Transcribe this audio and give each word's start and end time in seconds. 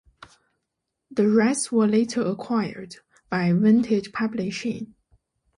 The 1.11 1.27
rights 1.27 1.71
were 1.71 1.85
later 1.85 2.23
acquired 2.25 2.95
by 3.29 3.53
Vintage 3.53 4.11
Publishing. 4.11 4.95